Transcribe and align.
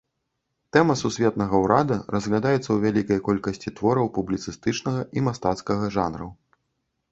Тэма 0.77 0.93
сусветнага 1.01 1.55
ўрада 1.63 1.97
разглядаецца 2.15 2.63
ў 2.71 2.77
вялікай 2.87 3.19
колькасці 3.29 3.75
твораў 3.81 4.11
публіцыстычнага 4.19 5.01
і 5.21 5.27
мастацкага 5.29 5.95
жанраў. 6.01 6.37